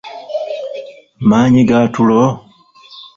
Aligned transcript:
Maanyi 1.29 1.61
ga 1.69 1.79
tulo? 1.93 2.23